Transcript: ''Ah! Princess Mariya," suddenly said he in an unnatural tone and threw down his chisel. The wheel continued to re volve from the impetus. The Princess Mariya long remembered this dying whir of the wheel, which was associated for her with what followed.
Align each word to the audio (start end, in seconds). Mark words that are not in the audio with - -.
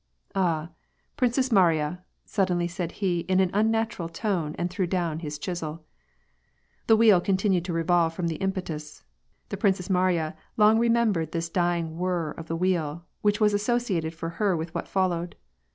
''Ah! 0.35 0.71
Princess 1.15 1.51
Mariya," 1.51 2.03
suddenly 2.25 2.67
said 2.67 2.93
he 2.93 3.19
in 3.29 3.39
an 3.39 3.51
unnatural 3.53 4.09
tone 4.09 4.55
and 4.57 4.67
threw 4.67 4.87
down 4.87 5.19
his 5.19 5.37
chisel. 5.37 5.85
The 6.87 6.95
wheel 6.95 7.21
continued 7.21 7.65
to 7.65 7.73
re 7.73 7.83
volve 7.83 8.11
from 8.13 8.25
the 8.25 8.37
impetus. 8.37 9.03
The 9.49 9.57
Princess 9.57 9.91
Mariya 9.91 10.35
long 10.57 10.79
remembered 10.79 11.33
this 11.33 11.49
dying 11.49 11.99
whir 11.99 12.31
of 12.31 12.47
the 12.47 12.55
wheel, 12.57 13.05
which 13.21 13.39
was 13.39 13.53
associated 13.53 14.15
for 14.15 14.29
her 14.41 14.57
with 14.57 14.73
what 14.73 14.87
followed. 14.87 15.35